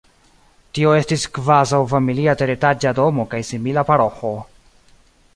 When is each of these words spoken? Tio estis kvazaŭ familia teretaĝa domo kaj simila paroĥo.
Tio 0.75 0.93
estis 0.99 1.25
kvazaŭ 1.37 1.81
familia 1.91 2.35
teretaĝa 2.39 2.93
domo 3.01 3.25
kaj 3.35 3.41
simila 3.53 3.83
paroĥo. 3.91 4.33